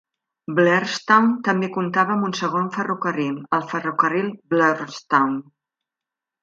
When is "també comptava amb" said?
1.49-2.27